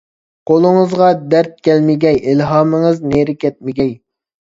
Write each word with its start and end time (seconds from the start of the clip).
قۇلىڭىزغا 0.51 1.09
دەرد 1.35 1.53
كەلمىگەي، 1.69 2.19
ئىلھامىڭىز 2.33 3.07
نېرى 3.15 3.41
كەتمىگەي. 3.47 3.99